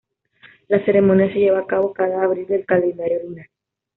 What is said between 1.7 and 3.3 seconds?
cada Abril del calendario